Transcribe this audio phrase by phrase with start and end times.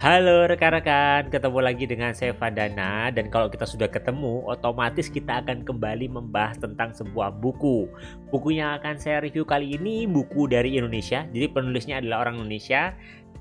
[0.00, 3.12] Halo rekan-rekan, ketemu lagi dengan saya Fadana.
[3.12, 7.84] Dan kalau kita sudah ketemu, otomatis kita akan kembali membahas tentang sebuah buku.
[8.32, 12.96] Buku yang akan saya review kali ini buku dari Indonesia, jadi penulisnya adalah orang Indonesia,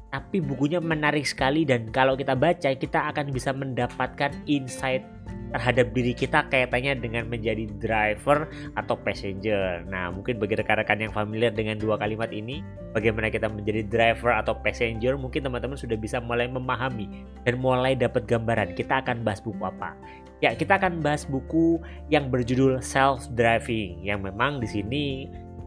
[0.09, 5.05] tapi bukunya menarik sekali dan kalau kita baca kita akan bisa mendapatkan insight
[5.49, 9.81] terhadap diri kita kaitannya dengan menjadi driver atau passenger.
[9.89, 12.61] Nah, mungkin bagi rekan-rekan yang familiar dengan dua kalimat ini,
[12.93, 18.29] bagaimana kita menjadi driver atau passenger, mungkin teman-teman sudah bisa mulai memahami dan mulai dapat
[18.29, 18.77] gambaran.
[18.77, 19.97] Kita akan bahas buku apa.
[20.39, 25.05] Ya, kita akan bahas buku yang berjudul Self Driving yang memang di sini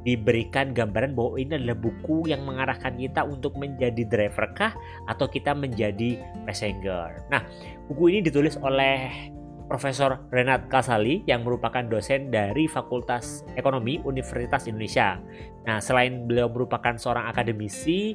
[0.02, 4.75] diberikan gambaran bahwa ini adalah buku yang mengarahkan kita untuk menjadi driver kah
[5.06, 7.23] atau kita menjadi passenger.
[7.30, 7.47] Nah,
[7.87, 9.30] buku ini ditulis oleh
[9.70, 15.16] Profesor Renat Kasali yang merupakan dosen dari Fakultas Ekonomi Universitas Indonesia.
[15.65, 18.12] Nah, selain beliau merupakan seorang akademisi,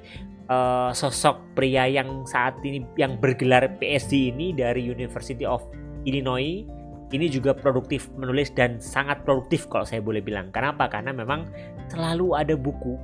[0.54, 5.66] uh, sosok pria yang saat ini yang bergelar PhD ini dari University of
[6.06, 6.68] Illinois
[7.16, 10.52] ini juga produktif menulis dan sangat produktif kalau saya boleh bilang.
[10.52, 10.92] Kenapa?
[10.92, 11.48] Karena memang
[11.88, 13.00] selalu ada buku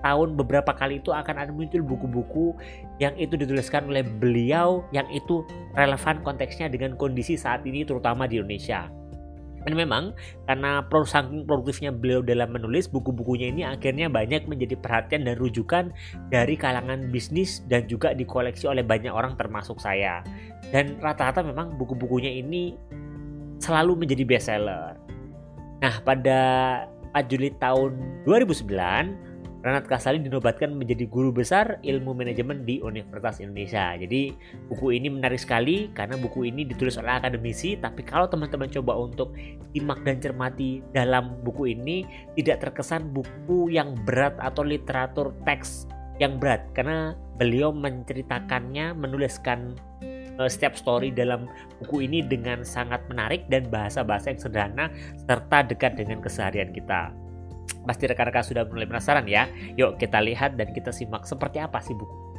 [0.00, 2.56] tahun beberapa kali itu akan ada muncul buku-buku
[2.98, 5.44] yang itu dituliskan oleh beliau yang itu
[5.76, 8.88] relevan konteksnya dengan kondisi saat ini terutama di Indonesia.
[9.60, 10.16] Dan memang
[10.48, 15.92] karena saking produktifnya beliau dalam menulis buku-bukunya ini akhirnya banyak menjadi perhatian dan rujukan
[16.32, 20.24] dari kalangan bisnis dan juga dikoleksi oleh banyak orang termasuk saya.
[20.72, 22.72] Dan rata-rata memang buku-bukunya ini
[23.60, 24.96] selalu menjadi bestseller.
[25.80, 26.40] Nah, pada
[27.12, 29.30] 4 Juli tahun 2009
[29.60, 33.92] Renat Kasali dinobatkan menjadi guru besar ilmu manajemen di Universitas Indonesia.
[33.92, 34.32] Jadi
[34.72, 39.36] buku ini menarik sekali karena buku ini ditulis oleh akademisi, tapi kalau teman-teman coba untuk
[39.76, 42.08] simak dan cermati dalam buku ini
[42.40, 45.84] tidak terkesan buku yang berat atau literatur teks
[46.16, 49.76] yang berat karena beliau menceritakannya, menuliskan
[50.48, 51.50] setiap story dalam
[51.82, 54.86] buku ini dengan sangat menarik dan bahasa-bahasa yang sederhana
[55.26, 57.10] serta dekat dengan keseharian kita.
[57.84, 59.50] Pasti rekan-rekan sudah mulai penasaran ya.
[59.74, 62.29] Yuk kita lihat dan kita simak seperti apa sih buku.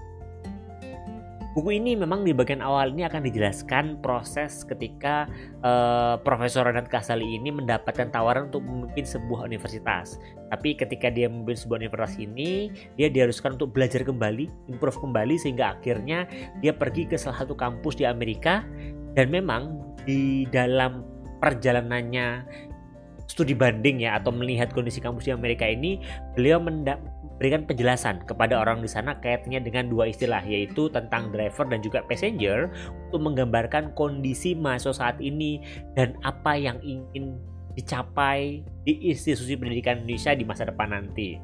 [1.52, 5.28] Buku ini memang di bagian awal ini akan dijelaskan proses ketika
[5.68, 10.16] uh, Profesor Renat Kasali ini mendapatkan tawaran untuk memimpin sebuah universitas.
[10.48, 15.76] Tapi ketika dia memimpin sebuah universitas ini, dia diharuskan untuk belajar kembali, improve kembali sehingga
[15.76, 16.24] akhirnya
[16.64, 18.64] dia pergi ke salah satu kampus di Amerika
[19.20, 19.76] dan memang
[20.08, 21.04] di dalam
[21.44, 22.48] perjalanannya
[23.28, 26.00] studi banding ya atau melihat kondisi kampus di Amerika ini,
[26.36, 26.64] beliau
[27.42, 32.06] memberikan penjelasan kepada orang di sana kaitannya dengan dua istilah yaitu tentang driver dan juga
[32.06, 32.70] passenger
[33.10, 35.58] untuk menggambarkan kondisi mahasiswa saat ini
[35.98, 37.42] dan apa yang ingin
[37.74, 41.42] dicapai di institusi pendidikan Indonesia di masa depan nanti.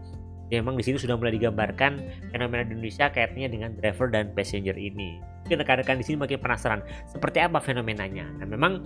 [0.54, 1.98] Ya, memang di sini sudah mulai digambarkan
[2.30, 5.18] fenomena di Indonesia kaitannya dengan driver dan passenger ini.
[5.50, 8.30] Mungkin rekan-rekan di sini makin penasaran seperti apa fenomenanya.
[8.38, 8.86] Nah, memang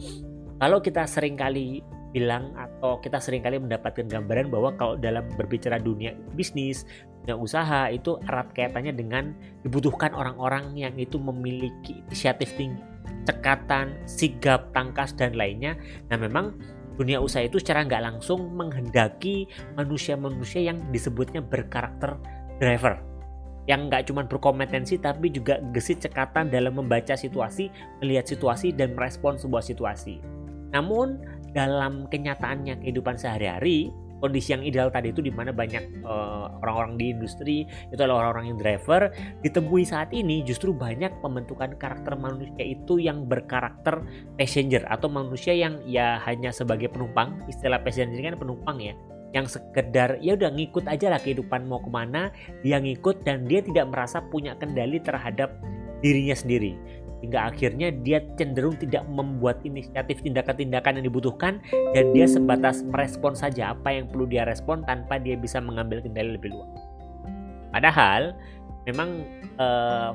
[0.63, 5.79] kalau kita sering kali bilang atau kita sering kali mendapatkan gambaran bahwa kalau dalam berbicara
[5.79, 6.83] dunia bisnis,
[7.23, 9.31] dunia usaha itu erat kaitannya dengan
[9.63, 12.83] dibutuhkan orang-orang yang itu memiliki inisiatif tinggi,
[13.23, 15.79] cekatan, sigap, tangkas dan lainnya.
[16.11, 16.59] Nah memang
[16.99, 19.47] dunia usaha itu secara nggak langsung menghendaki
[19.79, 22.19] manusia-manusia yang disebutnya berkarakter
[22.59, 23.11] driver
[23.69, 27.69] yang nggak cuma berkompetensi tapi juga gesit cekatan dalam membaca situasi,
[28.01, 30.17] melihat situasi dan merespon sebuah situasi.
[30.73, 31.21] Namun
[31.51, 33.91] dalam kenyataannya kehidupan sehari-hari
[34.21, 37.57] kondisi yang ideal tadi itu di mana banyak orang eh, orang-orang di industri
[37.89, 39.01] itu adalah orang-orang yang driver
[39.41, 44.05] ditemui saat ini justru banyak pembentukan karakter manusia itu yang berkarakter
[44.37, 48.93] passenger atau manusia yang ya hanya sebagai penumpang istilah passenger ini kan penumpang ya
[49.31, 52.29] yang sekedar ya udah ngikut aja lah kehidupan mau ke mana
[52.61, 55.55] dia ngikut dan dia tidak merasa punya kendali terhadap
[56.03, 56.75] dirinya sendiri
[57.21, 61.61] hingga akhirnya dia cenderung tidak membuat inisiatif tindakan-tindakan yang dibutuhkan
[61.93, 66.35] dan dia sebatas merespon saja apa yang perlu dia respon tanpa dia bisa mengambil kendali
[66.35, 66.69] lebih luas.
[67.71, 68.35] Padahal
[68.89, 69.21] memang
[69.57, 69.67] e,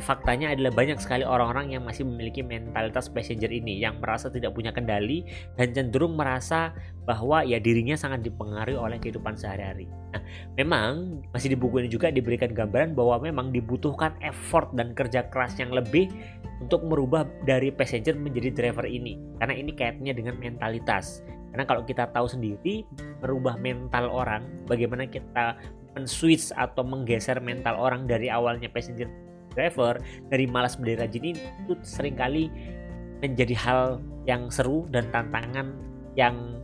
[0.02, 4.74] faktanya adalah banyak sekali orang-orang yang masih memiliki mentalitas passenger ini yang merasa tidak punya
[4.74, 5.22] kendali
[5.54, 6.74] dan cenderung merasa
[7.06, 9.86] bahwa ya dirinya sangat dipengaruhi oleh kehidupan sehari-hari.
[10.10, 10.22] Nah,
[10.58, 15.54] memang masih di buku ini juga diberikan gambaran bahwa memang dibutuhkan effort dan kerja keras
[15.62, 16.10] yang lebih
[16.58, 21.22] untuk merubah dari passenger menjadi driver ini karena ini kaitannya dengan mentalitas.
[21.54, 22.84] Karena kalau kita tahu sendiri
[23.24, 25.56] merubah mental orang, bagaimana kita
[25.96, 29.08] men-switch atau menggeser mental orang dari awalnya passenger
[29.56, 29.96] driver
[30.28, 32.52] dari malas beli rajin ini itu sering kali
[33.24, 33.80] menjadi hal
[34.28, 35.72] yang seru dan tantangan
[36.12, 36.60] yang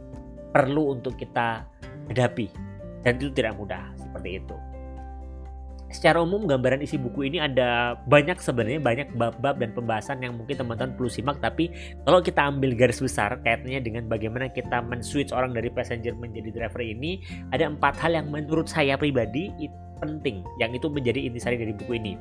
[0.53, 1.65] perlu untuk kita
[2.13, 2.53] hadapi.
[3.03, 4.57] Dan itu tidak mudah seperti itu
[5.93, 10.57] secara umum gambaran isi buku ini ada banyak sebenarnya banyak bab-bab dan pembahasan yang mungkin
[10.57, 11.69] teman-teman perlu simak tapi
[12.09, 16.83] kalau kita ambil garis besar kaitannya dengan bagaimana kita men-switch orang dari passenger menjadi driver
[16.83, 17.21] ini
[17.53, 21.95] ada empat hal yang menurut saya pribadi itu penting yang itu menjadi intisari dari buku
[21.95, 22.19] ini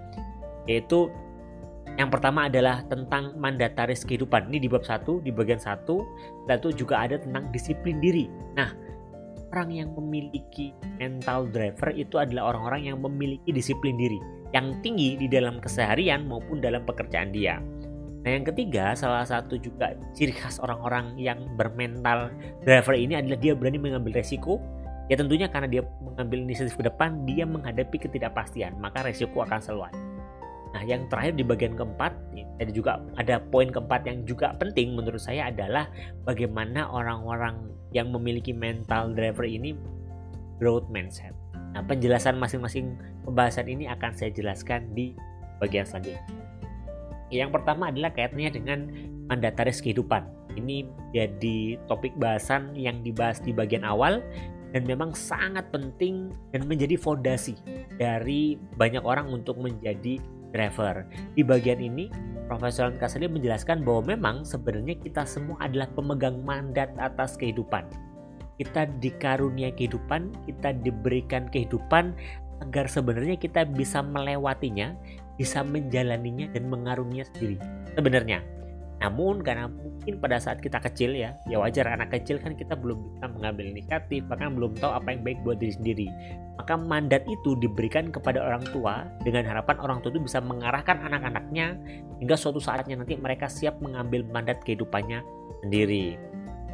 [0.69, 1.09] yaitu
[2.00, 4.47] yang pertama adalah tentang mandataris kehidupan.
[4.47, 5.83] Ini di bab 1, di bagian 1.
[6.47, 8.31] Lalu juga ada tentang disiplin diri.
[8.56, 8.71] Nah,
[9.51, 14.18] orang yang memiliki mental driver itu adalah orang-orang yang memiliki disiplin diri
[14.56, 17.59] yang tinggi di dalam keseharian maupun dalam pekerjaan dia.
[18.21, 22.30] Nah, yang ketiga, salah satu juga ciri khas orang-orang yang bermental
[22.62, 24.62] driver ini adalah dia berani mengambil resiko.
[25.09, 29.92] Ya tentunya karena dia mengambil inisiatif ke depan, dia menghadapi ketidakpastian, maka resiko akan selalu
[29.92, 30.10] ada.
[30.71, 32.15] Nah, yang terakhir di bagian keempat,
[32.62, 35.91] ada juga ada poin keempat yang juga penting menurut saya adalah
[36.23, 39.75] bagaimana orang-orang yang memiliki mental driver ini
[40.62, 41.35] growth mindset.
[41.75, 42.95] Nah, penjelasan masing-masing
[43.27, 45.12] pembahasan ini akan saya jelaskan di
[45.59, 46.23] bagian selanjutnya.
[47.31, 48.79] Yang pertama adalah kaitannya dengan
[49.31, 50.27] mandataris kehidupan.
[50.59, 50.83] Ini
[51.15, 54.19] jadi topik bahasan yang dibahas di bagian awal
[54.75, 57.56] dan memang sangat penting dan menjadi fondasi
[57.95, 60.19] dari banyak orang untuk menjadi
[60.51, 61.07] driver.
[61.36, 62.12] Di bagian ini,
[62.51, 67.88] Profesor Kasali menjelaskan bahwa memang sebenarnya kita semua adalah pemegang mandat atas kehidupan.
[68.59, 72.13] Kita dikarunia kehidupan, kita diberikan kehidupan
[72.62, 74.94] agar sebenarnya kita bisa melewatinya,
[75.39, 77.57] bisa menjalaninya dan mengaruninya sendiri.
[77.97, 78.45] Sebenarnya,
[79.01, 79.65] namun karena
[80.01, 83.69] mungkin pada saat kita kecil ya, ya wajar anak kecil kan kita belum bisa mengambil
[83.69, 86.07] inisiatif, bahkan belum tahu apa yang baik buat diri sendiri.
[86.57, 91.77] Maka mandat itu diberikan kepada orang tua dengan harapan orang tua itu bisa mengarahkan anak-anaknya
[92.18, 95.21] hingga suatu saatnya nanti mereka siap mengambil mandat kehidupannya
[95.62, 96.18] sendiri.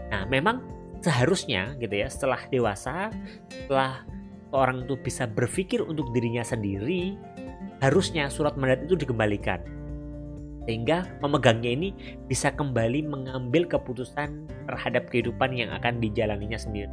[0.07, 0.63] Nah, memang
[1.03, 3.12] seharusnya gitu ya, setelah dewasa,
[3.51, 4.07] setelah
[4.56, 7.19] orang itu bisa berpikir untuk dirinya sendiri,
[7.83, 9.76] harusnya surat mandat itu dikembalikan
[10.67, 11.89] sehingga memegangnya ini
[12.27, 16.91] bisa kembali mengambil keputusan terhadap kehidupan yang akan dijalaninya sendiri.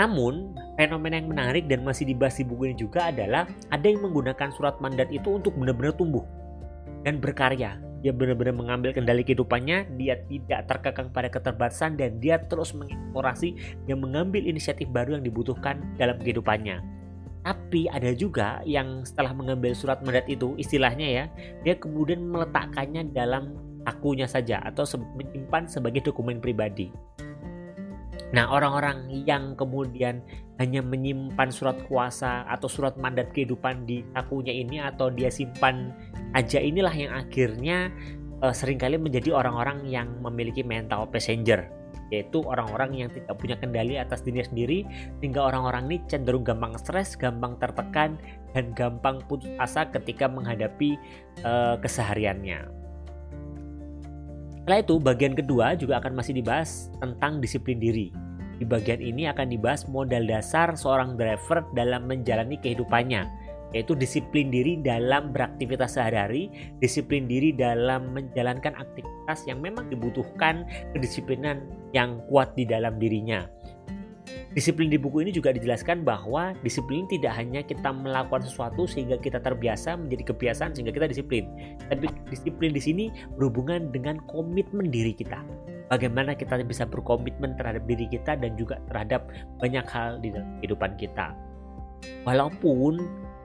[0.00, 4.48] Namun, fenomena yang menarik dan masih dibahas di buku ini juga adalah ada yang menggunakan
[4.56, 6.24] surat mandat itu untuk benar-benar tumbuh
[7.04, 7.76] dan berkarya.
[8.00, 14.00] Dia benar-benar mengambil kendali kehidupannya, dia tidak terkekang pada keterbatasan dan dia terus mengeksplorasi dan
[14.00, 16.99] mengambil inisiatif baru yang dibutuhkan dalam kehidupannya.
[17.40, 21.24] Tapi ada juga yang setelah mengambil surat mandat itu, istilahnya ya,
[21.64, 23.56] dia kemudian meletakkannya dalam
[23.88, 24.84] akunya saja atau
[25.16, 26.92] menyimpan sebagai dokumen pribadi.
[28.30, 30.22] Nah, orang-orang yang kemudian
[30.62, 35.90] hanya menyimpan surat kuasa atau surat mandat kehidupan di akunya ini atau dia simpan
[36.36, 37.90] aja inilah yang akhirnya
[38.44, 41.79] uh, sering kali menjadi orang-orang yang memiliki mental passenger
[42.10, 44.86] yaitu orang-orang yang tidak punya kendali atas dirinya sendiri
[45.22, 48.18] sehingga orang-orang ini cenderung gampang stres, gampang tertekan
[48.52, 50.98] dan gampang putus asa ketika menghadapi
[51.46, 52.66] uh, kesehariannya.
[54.60, 58.12] Setelah itu bagian kedua juga akan masih dibahas tentang disiplin diri.
[58.60, 63.39] Di bagian ini akan dibahas modal dasar seorang driver dalam menjalani kehidupannya
[63.70, 66.50] yaitu disiplin diri dalam beraktivitas sehari-hari,
[66.82, 71.62] disiplin diri dalam menjalankan aktivitas yang memang dibutuhkan kedisiplinan
[71.94, 73.46] yang kuat di dalam dirinya.
[74.50, 79.38] Disiplin di buku ini juga dijelaskan bahwa disiplin tidak hanya kita melakukan sesuatu sehingga kita
[79.38, 81.46] terbiasa menjadi kebiasaan sehingga kita disiplin.
[81.86, 83.04] Tapi disiplin di sini
[83.38, 85.38] berhubungan dengan komitmen diri kita.
[85.86, 89.30] Bagaimana kita bisa berkomitmen terhadap diri kita dan juga terhadap
[89.62, 91.30] banyak hal di dalam kehidupan kita.
[92.26, 92.98] Walaupun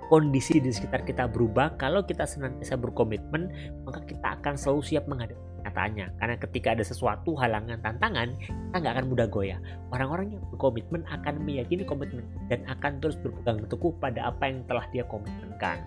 [0.08, 3.50] kondisi di sekitar kita berubah, kalau kita senantiasa berkomitmen,
[3.84, 6.08] maka kita akan selalu siap menghadapi kenyataannya.
[6.22, 9.60] Karena ketika ada sesuatu halangan tantangan, kita nggak akan mudah goyah.
[9.90, 14.86] Orang-orang yang berkomitmen akan meyakini komitmen dan akan terus berpegang teguh pada apa yang telah
[14.94, 15.82] dia komitmenkan.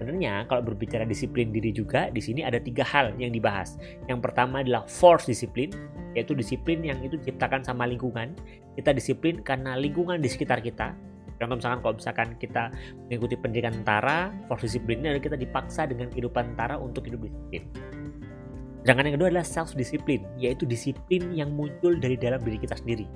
[0.00, 3.76] Sebenarnya kalau berbicara disiplin diri juga di sini ada tiga hal yang dibahas.
[4.08, 5.68] Yang pertama adalah force disiplin,
[6.16, 8.32] yaitu disiplin yang itu diciptakan sama lingkungan.
[8.80, 10.96] Kita disiplin karena lingkungan di sekitar kita,
[11.40, 12.68] Contoh misalkan kalau misalkan kita
[13.08, 17.64] mengikuti pendidikan tentara, force disiplin ini adalah kita dipaksa dengan kehidupan tentara untuk hidup disiplin.
[18.84, 23.08] Sedangkan yang kedua adalah self disiplin, yaitu disiplin yang muncul dari dalam diri kita sendiri.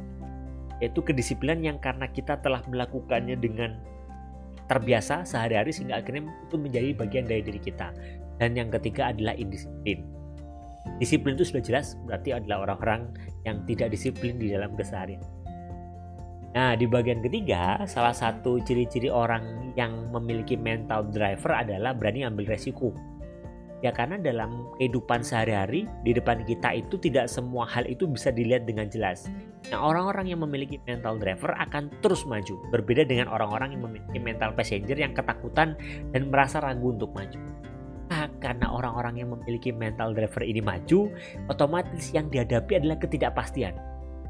[0.80, 3.76] Yaitu kedisiplinan yang karena kita telah melakukannya dengan
[4.72, 7.92] terbiasa sehari-hari sehingga akhirnya itu menjadi bagian dari diri kita.
[8.40, 10.04] Dan yang ketiga adalah indisiplin.
[10.96, 13.12] Disiplin itu sudah jelas berarti adalah orang-orang
[13.44, 15.20] yang tidak disiplin di dalam keseharian.
[16.54, 22.54] Nah, di bagian ketiga, salah satu ciri-ciri orang yang memiliki mental driver adalah berani ambil
[22.54, 22.94] resiko.
[23.82, 28.64] Ya karena dalam kehidupan sehari-hari di depan kita itu tidak semua hal itu bisa dilihat
[28.64, 29.28] dengan jelas.
[29.68, 32.56] Nah orang-orang yang memiliki mental driver akan terus maju.
[32.72, 35.76] Berbeda dengan orang-orang yang memiliki mental passenger yang ketakutan
[36.16, 37.36] dan merasa ragu untuk maju.
[38.08, 41.12] Nah, karena orang-orang yang memiliki mental driver ini maju,
[41.52, 43.76] otomatis yang dihadapi adalah ketidakpastian.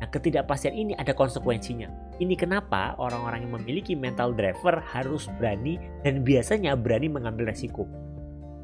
[0.02, 1.86] Nah, ketidakpastian ini ada konsekuensinya.
[2.18, 7.86] Ini kenapa orang-orang yang memiliki mental driver harus berani dan biasanya berani mengambil resiko.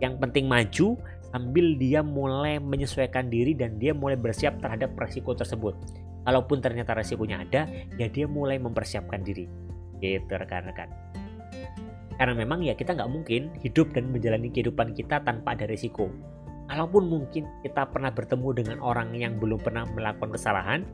[0.03, 0.99] Yang penting maju
[1.31, 5.79] sambil dia mulai menyesuaikan diri dan dia mulai bersiap terhadap resiko tersebut.
[6.27, 7.65] Kalaupun ternyata resikonya ada,
[7.97, 9.47] ya dia mulai mempersiapkan diri.
[10.03, 10.91] Gitu rekan-rekan.
[12.21, 16.13] Karena memang ya kita nggak mungkin hidup dan menjalani kehidupan kita tanpa ada resiko.
[16.69, 20.85] Kalaupun mungkin kita pernah bertemu dengan orang yang belum pernah melakukan kesalahan,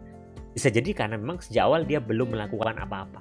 [0.56, 3.20] bisa jadi karena memang sejak awal dia belum melakukan apa-apa.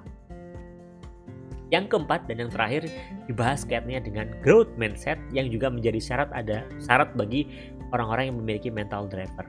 [1.67, 2.87] Yang keempat dan yang terakhir
[3.27, 7.43] dibahas kaitannya dengan growth mindset yang juga menjadi syarat ada syarat bagi
[7.91, 9.43] orang-orang yang memiliki mental driver.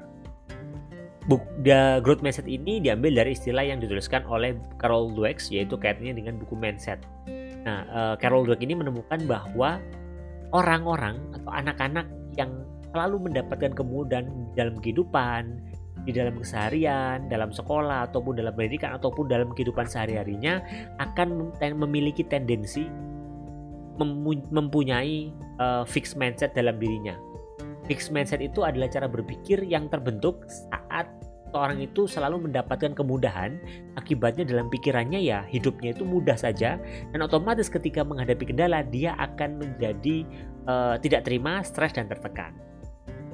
[1.31, 6.19] Book the growth mindset ini diambil dari istilah yang dituliskan oleh Carol Dweck yaitu kaitannya
[6.19, 6.99] dengan buku mindset.
[7.63, 9.79] Nah, uh, Carol Dweck ini menemukan bahwa
[10.51, 12.51] orang-orang atau anak-anak yang
[12.91, 14.27] selalu mendapatkan kemudahan
[14.59, 15.63] dalam kehidupan,
[16.07, 20.63] di dalam keseharian, dalam sekolah ataupun dalam pendidikan ataupun dalam kehidupan sehari-harinya
[21.03, 22.87] akan memiliki tendensi
[24.53, 27.19] mempunyai uh, fixed mindset dalam dirinya.
[27.91, 31.11] Fixed mindset itu adalah cara berpikir yang terbentuk saat
[31.57, 33.57] orang itu selalu mendapatkan kemudahan
[33.97, 39.57] akibatnya dalam pikirannya ya hidupnya itu mudah saja dan otomatis ketika menghadapi kendala dia akan
[39.57, 40.29] menjadi
[40.69, 42.53] uh, tidak terima stres dan tertekan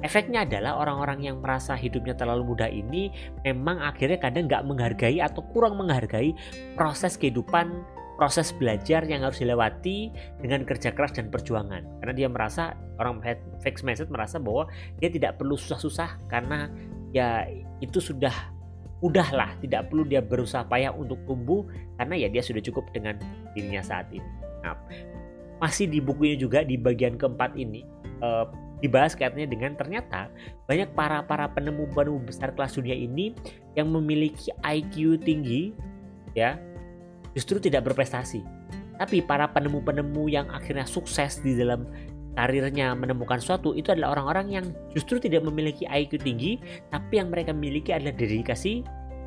[0.03, 3.07] Efeknya adalah orang-orang yang merasa hidupnya terlalu mudah ini
[3.47, 6.35] memang akhirnya kadang nggak menghargai atau kurang menghargai
[6.75, 7.71] proses kehidupan,
[8.19, 10.11] proses belajar yang harus dilewati
[10.43, 11.87] dengan kerja keras dan perjuangan.
[12.03, 13.23] Karena dia merasa orang
[13.63, 14.67] fixed mindset merasa bahwa
[14.99, 16.67] dia tidak perlu susah-susah karena
[17.15, 17.47] ya
[17.79, 18.51] itu sudah
[18.99, 21.63] udahlah tidak perlu dia berusaha payah untuk tumbuh
[21.95, 23.15] karena ya dia sudah cukup dengan
[23.55, 24.27] dirinya saat ini.
[24.67, 24.75] Nah,
[25.63, 27.87] masih di bukunya juga di bagian keempat ini
[28.19, 28.45] eh,
[28.83, 30.27] dibahas kaitannya dengan ternyata
[30.67, 33.31] banyak para para penemu-penemu besar kelas dunia ini
[33.79, 35.71] yang memiliki IQ tinggi
[36.35, 36.59] ya
[37.31, 38.43] justru tidak berprestasi.
[38.99, 41.87] Tapi para penemu-penemu yang akhirnya sukses di dalam
[42.35, 46.59] karirnya menemukan sesuatu itu adalah orang-orang yang justru tidak memiliki IQ tinggi
[46.91, 48.83] tapi yang mereka miliki adalah dedikasi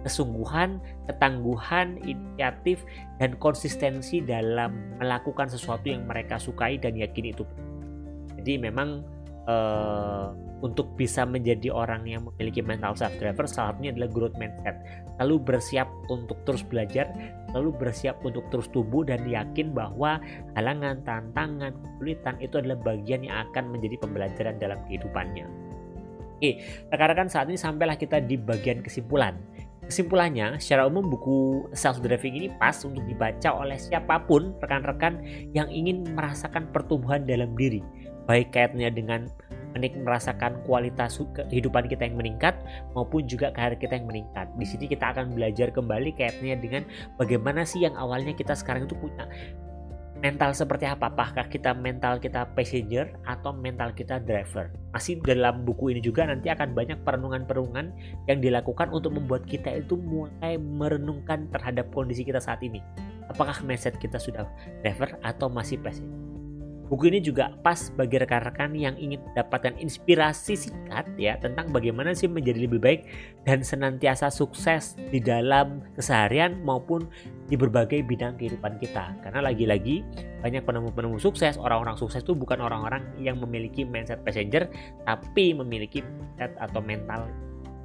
[0.07, 0.79] kesungguhan,
[1.11, 2.87] ketangguhan, inisiatif,
[3.19, 7.43] dan konsistensi dalam melakukan sesuatu yang mereka sukai dan yakin itu.
[8.39, 9.03] Jadi memang
[9.47, 14.77] uh, untuk bisa menjadi orang yang memiliki mental self driver salah satunya adalah growth mindset.
[15.17, 17.09] Lalu bersiap untuk terus belajar
[17.57, 20.21] lalu bersiap untuk terus tumbuh dan yakin bahwa
[20.53, 25.49] halangan tantangan kesulitan itu adalah bagian yang akan menjadi pembelajaran dalam kehidupannya.
[26.37, 26.61] Oke
[26.93, 29.41] rekan-rekan saat ini sampailah kita di bagian kesimpulan.
[29.87, 35.23] Kesimpulannya, secara umum buku self driving ini pas untuk dibaca oleh siapa pun rekan-rekan
[35.55, 37.87] yang ingin merasakan pertumbuhan dalam diri,
[38.27, 39.21] baik kaitannya dengan
[39.77, 42.57] menik merasakan kualitas kehidupan kita yang meningkat
[42.97, 44.49] maupun juga karir kita yang meningkat.
[44.57, 46.83] Di sini kita akan belajar kembali kaitannya dengan
[47.21, 49.29] bagaimana sih yang awalnya kita sekarang itu punya
[50.25, 51.13] mental seperti apa?
[51.13, 54.73] Apakah kita mental kita passenger atau mental kita driver?
[54.97, 57.93] Masih dalam buku ini juga nanti akan banyak perenungan-perenungan
[58.25, 62.81] yang dilakukan untuk membuat kita itu mulai merenungkan terhadap kondisi kita saat ini.
[63.29, 64.49] Apakah mindset kita sudah
[64.81, 66.36] driver atau masih passenger?
[66.87, 72.31] Buku ini juga pas bagi rekan-rekan yang ingin mendapatkan inspirasi singkat ya tentang bagaimana sih
[72.31, 73.01] menjadi lebih baik
[73.43, 77.11] dan senantiasa sukses di dalam keseharian maupun
[77.51, 79.19] di berbagai bidang kehidupan kita.
[79.27, 80.07] Karena lagi-lagi
[80.47, 84.71] banyak penemu-penemu sukses, orang-orang sukses itu bukan orang-orang yang memiliki mindset passenger
[85.03, 87.27] tapi memiliki mindset atau mental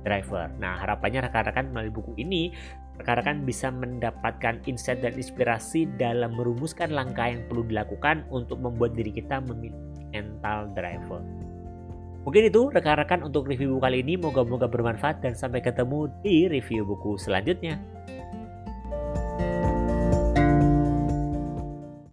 [0.02, 0.50] driver.
[0.58, 2.54] Nah, harapannya rekan-rekan melalui buku ini
[3.00, 9.14] rekan-rekan bisa mendapatkan insight dan inspirasi dalam merumuskan langkah yang perlu dilakukan untuk membuat diri
[9.16, 11.24] kita memiliki mental driver.
[12.22, 14.14] Mungkin itu rekan-rekan untuk review buku kali ini.
[14.14, 17.82] Moga-moga bermanfaat dan sampai ketemu di review buku selanjutnya.